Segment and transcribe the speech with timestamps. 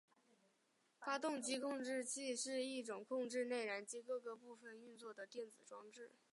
[0.97, 6.15] 发动机控制器是一种控制内燃机各个部分运作的电子装置。